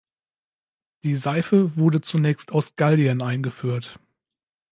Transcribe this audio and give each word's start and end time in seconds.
Die 1.03 1.15
Seife 1.15 1.77
wurde 1.77 2.01
zunächst 2.01 2.53
aus 2.53 2.75
Gallien 2.75 3.21
eingeführt. 3.21 3.99